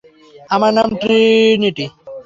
[0.49, 1.85] আমার নাম ট্রিনিটি!